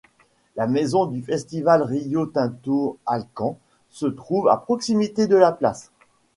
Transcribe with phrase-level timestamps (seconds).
[0.55, 3.59] La Maison du Festival Rio Tinto Alcan
[3.91, 5.91] se trouve à proximité de la place.